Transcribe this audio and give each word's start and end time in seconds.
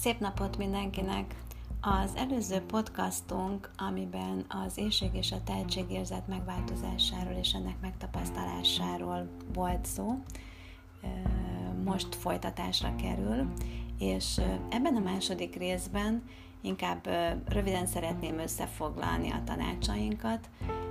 Szép 0.00 0.18
napot 0.18 0.56
mindenkinek! 0.56 1.34
Az 1.80 2.16
előző 2.16 2.60
podcastunk, 2.60 3.70
amiben 3.76 4.44
az 4.48 4.78
éjség 4.78 5.14
és 5.14 5.32
a 5.32 5.42
tehetségérzet 5.44 6.28
megváltozásáról 6.28 7.32
és 7.32 7.52
ennek 7.52 7.80
megtapasztalásáról 7.80 9.28
volt 9.54 9.86
szó, 9.86 10.18
most 11.84 12.14
folytatásra 12.14 12.94
kerül, 12.94 13.52
és 13.98 14.40
ebben 14.70 14.96
a 14.96 15.00
második 15.00 15.56
részben 15.56 16.22
inkább 16.60 17.08
röviden 17.48 17.86
szeretném 17.86 18.38
összefoglalni 18.38 19.30
a 19.30 19.42
tanácsainkat. 19.44 20.48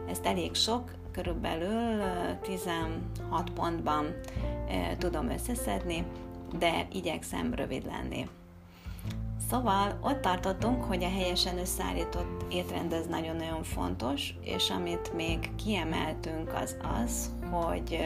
Ezt 0.07 0.25
elég 0.25 0.55
sok, 0.55 0.95
körülbelül 1.11 2.01
16 2.41 3.49
pontban 3.53 4.05
tudom 4.97 5.29
összeszedni, 5.29 6.05
de 6.59 6.87
igyekszem 6.91 7.53
rövid 7.53 7.85
lenni. 7.85 8.27
Szóval 9.49 9.99
ott 10.01 10.21
tartottunk, 10.21 10.83
hogy 10.83 11.03
a 11.03 11.09
helyesen 11.09 11.57
összeállított 11.57 12.45
étrend 12.53 12.93
ez 12.93 13.05
nagyon-nagyon 13.05 13.63
fontos, 13.63 14.33
és 14.41 14.69
amit 14.69 15.13
még 15.13 15.55
kiemeltünk 15.55 16.53
az 16.53 16.75
az, 17.03 17.31
hogy, 17.51 17.99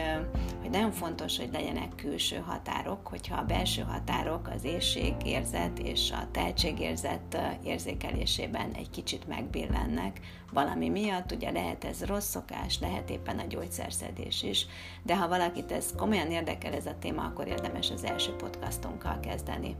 hogy 0.60 0.70
nagyon 0.70 0.92
fontos, 0.92 1.38
hogy 1.38 1.48
legyenek 1.52 1.94
külső 1.96 2.36
határok, 2.36 3.06
hogyha 3.06 3.36
a 3.36 3.44
belső 3.44 3.82
határok 3.82 4.48
az 4.56 4.64
éjségérzet 4.64 5.78
és 5.78 6.10
a 6.10 6.28
tehetségérzet 6.30 7.38
érzékelésében 7.64 8.72
egy 8.72 8.90
kicsit 8.90 9.28
megbillennek 9.28 10.20
valami 10.52 10.88
miatt, 10.88 11.32
ugye 11.32 11.50
lehet 11.50 11.84
ez 11.84 12.04
rossz 12.04 12.28
szokás, 12.28 12.80
lehet 12.80 13.10
éppen 13.10 13.38
a 13.38 13.46
gyógyszerszedés 13.48 14.42
is, 14.42 14.66
de 15.02 15.16
ha 15.16 15.28
valakit 15.28 15.72
ez 15.72 15.94
komolyan 15.96 16.30
érdekel 16.30 16.72
ez 16.72 16.86
a 16.86 16.98
téma, 16.98 17.22
akkor 17.22 17.46
érdemes 17.46 17.90
az 17.90 18.04
első 18.04 18.32
podcastunkkal 18.32 19.20
kezdeni. 19.20 19.76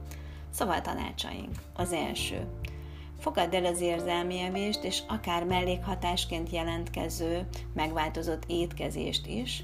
Szóval 0.53 0.81
tanácsaink. 0.81 1.55
Az 1.73 1.93
első. 1.93 2.47
Fogadd 3.19 3.55
el 3.55 3.65
az 3.65 3.81
érzelmi 3.81 4.39
evést, 4.39 4.83
és 4.83 5.01
akár 5.07 5.43
mellékhatásként 5.43 6.49
jelentkező, 6.49 7.47
megváltozott 7.73 8.43
étkezést 8.47 9.27
is, 9.27 9.63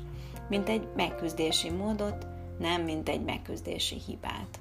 mint 0.49 0.69
egy 0.69 0.87
megküzdési 0.95 1.69
módot, 1.69 2.27
nem 2.59 2.81
mint 2.81 3.09
egy 3.09 3.21
megküzdési 3.21 3.97
hibát. 4.07 4.59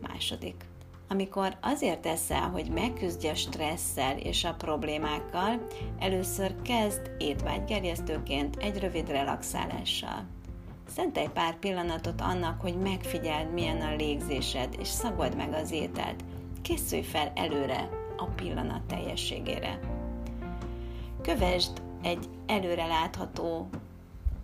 Második. 0.00 0.64
Amikor 1.08 1.56
azért 1.60 2.00
teszel, 2.00 2.48
hogy 2.48 2.70
megküzdj 2.70 3.28
a 3.28 3.34
stresszel 3.34 4.18
és 4.18 4.44
a 4.44 4.54
problémákkal, 4.54 5.66
először 5.98 6.62
kezd 6.62 7.10
étvágygerjesztőként 7.18 8.56
egy 8.56 8.78
rövid 8.78 9.08
relaxálással. 9.08 10.35
Szentelj 10.94 11.28
pár 11.34 11.58
pillanatot 11.58 12.20
annak, 12.20 12.60
hogy 12.60 12.78
megfigyeld, 12.78 13.52
milyen 13.52 13.80
a 13.80 13.94
légzésed, 13.94 14.76
és 14.80 14.88
szagold 14.88 15.36
meg 15.36 15.52
az 15.52 15.70
ételt. 15.70 16.24
Készülj 16.62 17.02
fel 17.02 17.32
előre 17.34 17.88
a 18.16 18.24
pillanat 18.24 18.82
teljességére. 18.82 19.80
Kövesd 21.22 21.82
egy 22.02 22.28
előre 22.46 22.86
látható 22.86 23.68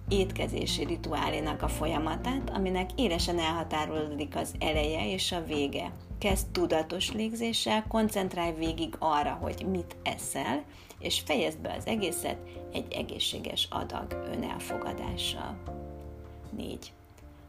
étkezési 0.09 0.85
rituálénak 0.85 1.63
a 1.63 1.69
folyamatát, 1.69 2.51
aminek 2.51 2.91
élesen 2.97 3.39
elhatárolódik 3.39 4.37
az 4.37 4.55
eleje 4.59 5.13
és 5.13 5.33
a 5.33 5.45
vége. 5.45 5.93
Kezd 6.19 6.47
tudatos 6.51 7.13
légzéssel, 7.13 7.85
koncentrálj 7.89 8.53
végig 8.53 8.95
arra, 8.99 9.39
hogy 9.41 9.67
mit 9.71 9.97
eszel, 10.03 10.65
és 10.99 11.21
fejezd 11.21 11.59
be 11.59 11.75
az 11.79 11.87
egészet 11.87 12.39
egy 12.73 12.93
egészséges 12.93 13.69
adag 13.71 14.31
önelfogadással. 14.35 15.82
4. 16.57 16.93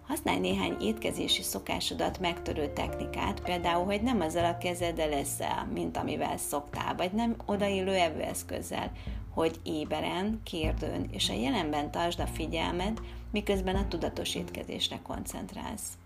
Használj 0.07 0.39
néhány 0.39 0.75
étkezési 0.81 1.41
szokásodat 1.41 2.19
megtörő 2.19 2.73
technikát, 2.73 3.41
például, 3.41 3.85
hogy 3.85 4.01
nem 4.01 4.21
azzal 4.21 4.45
a 4.45 4.57
kezeddel 4.57 5.09
leszel, 5.09 5.67
mint 5.73 5.97
amivel 5.97 6.37
szoktál, 6.37 6.95
vagy 6.95 7.11
nem 7.11 7.35
odaillő 7.45 7.93
evőeszközzel, 7.93 8.91
hogy 9.33 9.59
éberen, 9.63 10.41
kérdőn 10.43 11.07
és 11.11 11.29
a 11.29 11.33
jelenben 11.33 11.91
tartsd 11.91 12.19
a 12.19 12.27
figyelmed, 12.27 13.01
miközben 13.31 13.75
a 13.75 13.87
tudatos 13.87 14.35
étkezésre 14.35 14.99
koncentrálsz. 15.03 15.97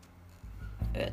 5. 0.94 1.12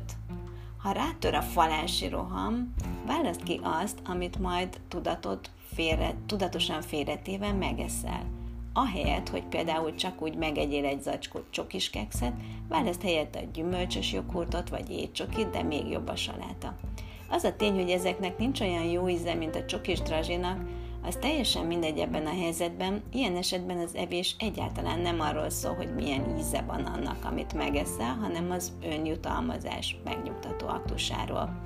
Ha 0.77 0.91
rátör 0.91 1.33
a 1.33 1.41
falási 1.41 2.07
roham, 2.07 2.73
választ 3.05 3.43
ki 3.43 3.59
azt, 3.63 3.99
amit 4.05 4.39
majd 4.39 4.79
tudatot 4.87 5.49
félre, 5.73 6.13
tudatosan 6.25 6.81
félretéve 6.81 7.51
megeszel 7.51 8.44
ahelyett, 8.77 9.29
hogy 9.29 9.43
például 9.43 9.95
csak 9.95 10.21
úgy 10.21 10.37
megegyél 10.37 10.85
egy 10.85 11.01
zacskó 11.01 11.39
csokis 11.49 11.89
kekszet, 11.89 12.33
választ 12.69 13.01
helyett 13.01 13.35
a 13.35 13.49
gyümölcsös 13.53 14.13
joghurtot 14.13 14.69
vagy 14.69 14.89
étcsokit, 14.89 15.49
de 15.49 15.63
még 15.63 15.87
jobb 15.87 16.07
a 16.07 16.15
saláta. 16.15 16.75
Az 17.29 17.43
a 17.43 17.55
tény, 17.55 17.73
hogy 17.73 17.89
ezeknek 17.89 18.37
nincs 18.37 18.61
olyan 18.61 18.83
jó 18.83 19.09
íze, 19.09 19.33
mint 19.33 19.55
a 19.55 19.65
csokis 19.65 20.01
drazsinak, 20.01 20.59
az 21.03 21.17
teljesen 21.21 21.65
mindegy 21.65 21.97
ebben 21.97 22.25
a 22.25 22.41
helyzetben, 22.41 23.03
ilyen 23.11 23.35
esetben 23.35 23.77
az 23.77 23.95
evés 23.95 24.35
egyáltalán 24.39 24.99
nem 24.99 25.19
arról 25.19 25.49
szól, 25.49 25.73
hogy 25.75 25.93
milyen 25.95 26.37
íze 26.37 26.61
van 26.61 26.83
annak, 26.83 27.25
amit 27.25 27.53
megeszel, 27.53 28.17
hanem 28.21 28.51
az 28.51 28.71
önjutalmazás 28.83 29.97
megnyugtató 30.03 30.67
aktusáról. 30.67 31.61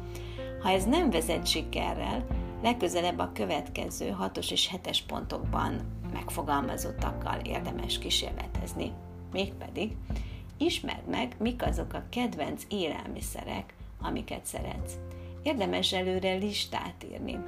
Ha 0.61 0.69
ez 0.69 0.85
nem 0.85 1.09
vezet 1.09 1.47
sikerrel, 1.47 2.25
legközelebb 2.61 3.19
a 3.19 3.31
következő 3.33 4.15
6-os 4.21 4.51
és 4.51 4.69
7-es 4.75 4.99
pontokban 5.07 5.81
megfogalmazottakkal 6.13 7.39
érdemes 7.39 7.99
kísérletezni. 7.99 8.91
Mégpedig 9.31 9.95
ismerd 10.57 11.07
meg, 11.09 11.35
mik 11.39 11.65
azok 11.65 11.93
a 11.93 12.03
kedvenc 12.09 12.63
élelmiszerek, 12.69 13.73
amiket 14.01 14.45
szeretsz. 14.45 14.97
Érdemes 15.43 15.93
előre 15.93 16.33
listát 16.33 17.05
írni. 17.11 17.39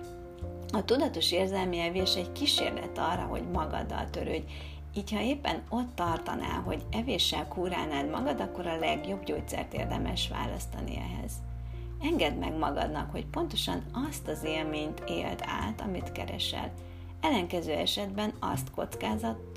A 0.73 0.85
tudatos 0.85 1.31
érzelmi 1.31 1.79
evés 1.79 2.16
egy 2.16 2.31
kísérlet 2.31 2.97
arra, 2.97 3.22
hogy 3.22 3.43
magaddal 3.51 4.09
törődj, 4.09 4.45
így 4.95 5.11
ha 5.11 5.22
éppen 5.22 5.63
ott 5.69 5.95
tartanál, 5.95 6.61
hogy 6.61 6.83
evéssel 6.91 7.47
kúrálnád 7.47 8.09
magad, 8.09 8.39
akkor 8.39 8.67
a 8.67 8.79
legjobb 8.79 9.23
gyógyszert 9.23 9.73
érdemes 9.73 10.28
választani 10.28 10.95
ehhez. 10.97 11.31
Engedd 12.11 12.33
meg 12.33 12.57
magadnak, 12.57 13.11
hogy 13.11 13.25
pontosan 13.25 13.83
azt 14.09 14.27
az 14.27 14.44
élményt 14.44 15.03
éld 15.07 15.44
át, 15.45 15.81
amit 15.81 16.11
keresel, 16.11 16.72
Ellenkező 17.22 17.72
esetben 17.72 18.33
azt 18.39 18.72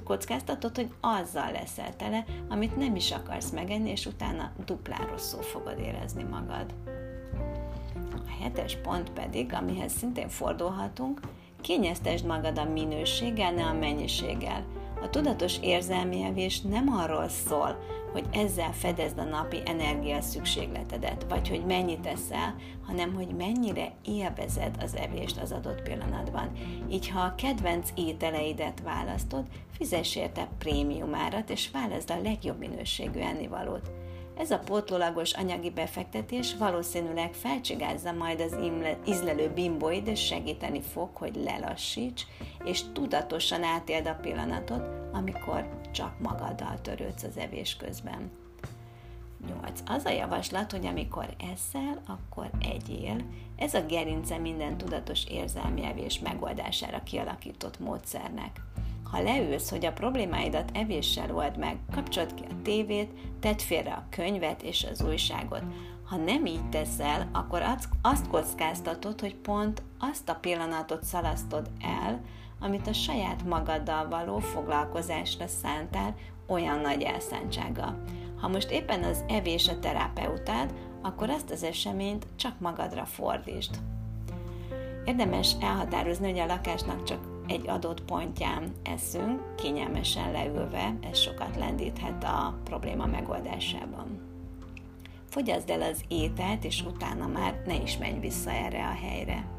kockáztatod, 0.05 0.77
hogy 0.77 0.91
azzal 1.01 1.53
leszel 1.53 1.97
tele, 1.97 2.25
amit 2.49 2.77
nem 2.77 2.97
is 2.97 3.11
akarsz 3.11 3.51
megenni, 3.51 3.91
és 3.91 4.07
utána 4.07 4.53
duplán 4.65 5.07
rosszul 5.11 5.43
fogod 5.43 5.79
érezni 5.79 6.23
magad. 6.23 6.75
A 7.95 8.43
hetes 8.43 8.77
pont 8.77 9.11
pedig, 9.11 9.53
amihez 9.53 9.93
szintén 9.93 10.29
fordulhatunk, 10.29 11.21
kényeztesd 11.61 12.27
magad 12.27 12.59
a 12.59 12.65
minőséggel, 12.65 13.53
ne 13.53 13.65
a 13.65 13.73
mennyiséggel. 13.73 14.65
A 15.03 15.11
tudatos 15.11 15.59
érzelmi 15.61 16.23
nem 16.69 16.89
arról 16.89 17.29
szól, 17.29 17.79
hogy 18.15 18.25
ezzel 18.33 18.73
fedezd 18.73 19.19
a 19.19 19.25
napi 19.25 19.63
energia 19.65 20.21
szükségletedet, 20.21 21.27
vagy 21.29 21.49
hogy 21.49 21.65
mennyit 21.65 22.07
eszel, 22.07 22.55
hanem 22.87 23.15
hogy 23.15 23.29
mennyire 23.29 23.93
élvezed 24.05 24.77
az 24.81 24.97
evést 24.97 25.39
az 25.39 25.53
adott 25.53 25.83
pillanatban. 25.83 26.51
Így 26.91 27.09
ha 27.09 27.21
a 27.21 27.35
kedvenc 27.35 27.91
ételeidet 27.95 28.81
választod, 28.81 29.45
fizess 29.71 30.17
érte 30.17 30.49
prémium 30.59 31.15
árat, 31.15 31.51
és 31.51 31.71
válaszd 31.71 32.11
a 32.11 32.21
legjobb 32.23 32.59
minőségű 32.59 33.21
ennivalót. 33.21 34.04
Ez 34.39 34.51
a 34.51 34.59
pótlólagos 34.59 35.33
anyagi 35.33 35.71
befektetés 35.71 36.55
valószínűleg 36.57 37.33
felcsigázza 37.33 38.13
majd 38.13 38.41
az 38.41 38.57
ízlelő 39.07 39.51
bimboid, 39.55 40.07
és 40.07 40.27
segíteni 40.27 40.81
fog, 40.81 41.17
hogy 41.17 41.37
lelassíts, 41.37 42.23
és 42.65 42.83
tudatosan 42.93 43.63
átéld 43.63 44.07
a 44.07 44.19
pillanatot, 44.21 44.83
amikor 45.13 45.81
csak 45.93 46.19
magaddal 46.19 46.81
törődsz 46.83 47.23
az 47.23 47.37
evés 47.37 47.77
közben. 47.77 48.31
8. 49.63 49.81
Az 49.87 50.05
a 50.05 50.11
javaslat, 50.11 50.71
hogy 50.71 50.87
amikor 50.87 51.29
eszel, 51.53 52.03
akkor 52.07 52.51
egyél. 52.61 53.17
Ez 53.57 53.75
a 53.75 53.87
gerince 53.87 54.39
minden 54.39 54.77
tudatos 54.77 55.25
érzelmi 55.25 55.85
evés 55.85 56.19
megoldására 56.19 57.03
kialakított 57.03 57.79
módszernek. 57.79 58.61
Ha 59.11 59.23
leülsz, 59.23 59.71
hogy 59.71 59.87
a 59.87 59.93
problémáidat 59.93 60.71
evéssel 60.73 61.35
old 61.35 61.59
meg, 61.59 61.77
kapcsold 61.93 62.35
ki 62.35 62.43
a 62.51 62.63
tévét, 62.63 63.11
tedd 63.41 63.59
félre 63.59 63.93
a 63.93 64.07
könyvet 64.11 64.63
és 64.63 64.87
az 64.91 65.03
újságot. 65.03 65.63
Ha 66.05 66.17
nem 66.17 66.47
így 66.47 66.69
teszel, 66.69 67.29
akkor 67.33 67.63
azt 68.03 68.29
kockáztatod, 68.29 69.21
hogy 69.21 69.35
pont 69.35 69.83
azt 69.99 70.29
a 70.29 70.35
pillanatot 70.35 71.05
szalasztod 71.05 71.71
el, 71.81 72.21
amit 72.61 72.87
a 72.87 72.93
saját 72.93 73.45
magaddal 73.45 74.09
való 74.09 74.39
foglalkozásra 74.39 75.47
szántál 75.47 76.15
olyan 76.47 76.79
nagy 76.79 77.03
elszántsággal. 77.03 78.03
Ha 78.41 78.49
most 78.49 78.71
éppen 78.71 79.03
az 79.03 79.25
evés 79.29 79.69
a 79.69 79.79
terapeutád, 79.79 80.75
akkor 81.03 81.31
ezt 81.31 81.51
az 81.51 81.63
eseményt 81.63 82.27
csak 82.37 82.61
magadra 82.61 83.05
fordítsd. 83.05 83.79
Érdemes 85.05 85.53
elhatározni, 85.61 86.31
hogy 86.31 86.39
a 86.39 86.47
lakásnak 86.47 87.03
csak 87.03 87.34
egy 87.47 87.69
adott 87.69 88.03
pontján 88.03 88.73
eszünk, 88.83 89.55
kényelmesen 89.55 90.33
leülve, 90.33 90.95
ez 91.11 91.19
sokat 91.19 91.57
lendíthet 91.57 92.25
a 92.25 92.59
probléma 92.65 93.07
megoldásában. 93.07 94.21
Fogyaszd 95.29 95.71
el 95.71 95.83
az 95.83 96.05
ételt, 96.09 96.65
és 96.65 96.83
utána 96.83 97.27
már 97.27 97.63
ne 97.67 97.75
is 97.83 97.99
menj 97.99 98.19
vissza 98.19 98.51
erre 98.51 98.87
a 98.87 99.07
helyre. 99.07 99.55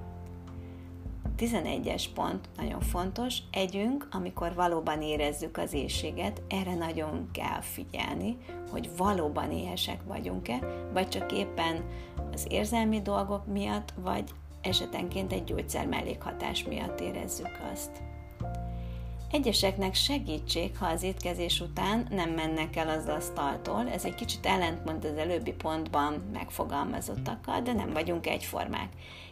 11-es 1.38 2.06
pont, 2.14 2.50
nagyon 2.58 2.82
fontos, 2.82 3.38
együnk, 3.52 4.08
amikor 4.12 4.54
valóban 4.54 5.02
érezzük 5.02 5.58
az 5.58 5.74
éjséget, 5.74 6.42
erre 6.50 6.76
nagyon 6.76 7.30
kell 7.32 7.62
figyelni, 7.62 8.38
hogy 8.72 8.90
valóban 8.98 9.52
éhesek 9.52 10.04
vagyunk-e, 10.04 10.60
vagy 10.94 11.08
csak 11.08 11.32
éppen 11.32 11.84
az 12.34 12.46
érzelmi 12.50 13.02
dolgok 13.02 13.46
miatt, 13.46 13.94
vagy 13.98 14.30
esetenként 14.65 15.33
egy 15.33 15.44
gyógyszer 15.44 15.88
mellékhatás 15.88 16.63
miatt 16.63 17.00
érezzük 17.00 17.59
azt. 17.73 17.91
Egyeseknek 19.31 19.94
segítség, 19.94 20.77
ha 20.77 20.85
az 20.85 21.03
étkezés 21.03 21.62
után 21.62 22.07
nem 22.09 22.29
mennek 22.29 22.75
el 22.75 22.89
az 22.89 23.07
asztaltól, 23.07 23.89
ez 23.89 24.06
egy 24.06 24.15
kicsit 24.15 24.45
ellentmond 24.45 25.06
az 25.06 25.17
előbbi 25.17 25.51
pontban 25.51 26.29
megfogalmazottakkal, 26.33 27.62
de 27.62 27.73
nem 27.73 27.89
vagyunk 27.94 28.27
egyformák. 28.27 28.89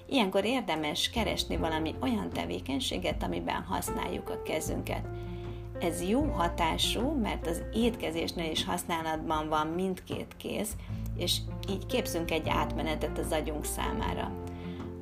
Ilyenkor 0.10 0.46
érdemes 0.46 1.10
keresni 1.10 1.58
valami 1.58 1.96
olyan 2.02 2.30
tevékenységet, 2.30 3.24
amiben 3.24 3.64
használjuk 3.64 4.30
a 4.30 4.42
kezünket. 4.42 5.06
Ez 5.80 6.10
jó 6.10 6.22
hatású, 6.22 7.12
mert 7.12 7.48
az 7.48 7.62
étkezésnél 7.74 8.52
is 8.52 8.66
használatban 8.66 9.50
van 9.50 9.68
mindkét 9.68 10.36
kéz, 10.38 10.76
és 11.18 11.38
így 11.70 11.86
képzünk 11.86 12.32
egy 12.32 12.50
átmenetet 12.50 13.18
az 13.18 13.32
agyunk 13.32 13.66
számára. 13.66 14.43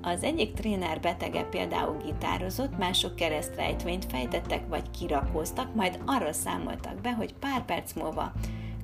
Az 0.02 0.24
egyik 0.24 0.54
tréner 0.54 1.00
betege 1.00 1.44
például 1.44 1.98
gitározott, 2.06 2.78
mások 2.78 3.16
keresztrejtvényt 3.16 4.06
fejtettek 4.06 4.68
vagy 4.68 4.92
kirakóztak, 4.92 5.76
majd 5.76 6.00
arról 6.06 6.34
számoltak 6.34 7.02
be, 7.02 7.14
hogy 7.14 7.34
pár 7.34 7.66
perc 7.66 7.94
múlva 7.94 8.32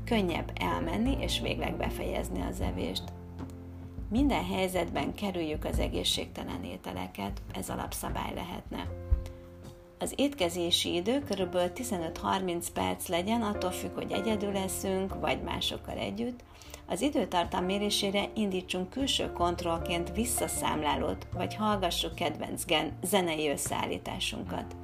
könnyebb 0.06 0.52
elmenni 0.56 1.18
és 1.20 1.40
végleg 1.40 1.78
befejezni 1.78 2.42
az 2.42 2.62
evést. 2.62 3.04
Minden 4.10 4.46
helyzetben 4.46 5.14
kerüljük 5.14 5.66
az 5.66 5.80
egészségtelen 5.80 6.64
ételeket, 6.64 7.42
ez 7.54 7.70
alapszabály 7.70 8.34
lehetne. 8.34 8.88
Az 10.00 10.14
étkezési 10.16 10.94
idő 10.94 11.20
kb. 11.20 11.58
15-30 11.76 12.66
perc 12.74 13.08
legyen, 13.08 13.42
attól 13.42 13.72
függ, 13.72 13.94
hogy 13.94 14.12
egyedül 14.12 14.52
leszünk, 14.52 15.20
vagy 15.20 15.42
másokkal 15.42 15.98
együtt. 15.98 16.44
Az 16.90 17.02
időtartam 17.02 17.66
mérésére 17.66 18.30
indítsunk 18.36 18.90
külső 18.90 19.32
kontrollként 19.32 20.14
visszaszámlálót, 20.16 21.28
vagy 21.34 21.56
hallgassuk 21.56 22.16
kedvenc 22.16 22.64
zenei 23.04 23.50
összeállításunkat. 23.50 24.76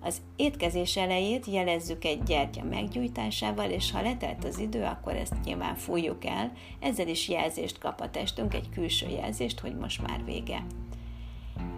Az 0.00 0.20
étkezés 0.36 0.96
elejét 0.96 1.46
jelezzük 1.46 2.04
egy 2.04 2.22
gyertya 2.22 2.64
meggyújtásával, 2.64 3.70
és 3.70 3.90
ha 3.90 4.02
letelt 4.02 4.44
az 4.44 4.58
idő, 4.58 4.84
akkor 4.84 5.16
ezt 5.16 5.34
nyilván 5.44 5.74
fújjuk 5.74 6.24
el, 6.24 6.52
ezzel 6.80 7.08
is 7.08 7.28
jelzést 7.28 7.78
kap 7.78 8.00
a 8.00 8.10
testünk, 8.10 8.54
egy 8.54 8.68
külső 8.68 9.08
jelzést, 9.08 9.60
hogy 9.60 9.76
most 9.76 10.06
már 10.06 10.24
vége. 10.24 10.66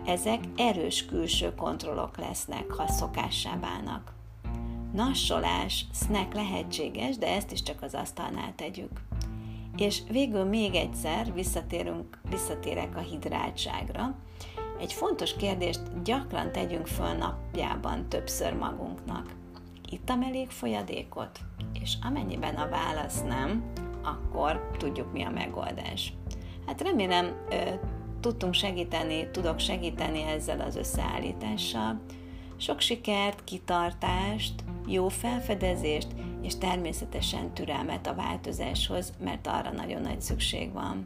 Ezek 0.06 0.40
erős 0.56 1.04
külső 1.04 1.54
kontrollok 1.54 2.18
lesznek, 2.18 2.70
ha 2.70 2.88
szokássá 2.88 3.58
válnak. 3.58 4.12
Nassolás, 4.92 5.84
snack 5.92 6.34
lehetséges, 6.34 7.16
de 7.16 7.26
ezt 7.26 7.52
is 7.52 7.62
csak 7.62 7.82
az 7.82 7.94
asztalnál 7.94 8.52
tegyük. 8.56 9.00
És 9.76 10.02
végül 10.10 10.44
még 10.44 10.74
egyszer 10.74 11.32
visszatérünk, 11.32 12.20
visszatérek 12.30 12.96
a 12.96 13.00
hidráltságra. 13.00 14.16
Egy 14.80 14.92
fontos 14.92 15.36
kérdést 15.36 16.02
gyakran 16.02 16.52
tegyünk 16.52 16.86
föl 16.86 17.12
napjában 17.12 18.08
többször 18.08 18.52
magunknak. 18.52 19.34
Ittam 19.90 20.22
elég 20.22 20.50
folyadékot? 20.50 21.40
És 21.82 21.96
amennyiben 22.02 22.54
a 22.54 22.68
válasz 22.68 23.22
nem, 23.22 23.72
akkor 24.02 24.70
tudjuk 24.78 25.12
mi 25.12 25.22
a 25.22 25.30
megoldás. 25.30 26.12
Hát 26.66 26.82
remélem 26.82 27.46
tudtunk 28.20 28.54
segíteni, 28.54 29.28
tudok 29.30 29.58
segíteni 29.58 30.22
ezzel 30.22 30.60
az 30.60 30.76
összeállítással. 30.76 32.00
Sok 32.56 32.80
sikert, 32.80 33.44
kitartást, 33.44 34.54
jó 34.86 35.08
felfedezést, 35.08 36.06
és 36.44 36.58
természetesen 36.58 37.54
türelmet 37.54 38.06
a 38.06 38.14
változáshoz, 38.14 39.12
mert 39.24 39.46
arra 39.46 39.70
nagyon 39.70 40.02
nagy 40.02 40.20
szükség 40.20 40.72
van. 40.72 41.04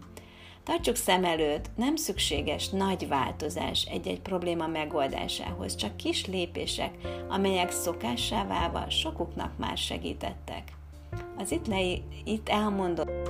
Tartsuk 0.64 0.96
szem 0.96 1.25
előtt, 1.25 1.70
nem 1.76 1.96
szükséges 1.96 2.69
nagy 2.69 3.08
változás 3.08 3.85
egy-egy 3.85 4.20
probléma 4.20 4.67
megoldásához, 4.67 5.75
csak 5.75 5.96
kis 5.96 6.26
lépések, 6.26 6.94
amelyek 7.29 7.70
szokássá 7.70 8.46
válva 8.46 8.90
sokuknak 8.90 9.58
már 9.58 9.76
segítettek. 9.76 10.62
Az 11.38 11.52
itt, 11.52 11.67
le, 11.67 11.81
itt 12.25 12.49
elmondott 12.49 13.29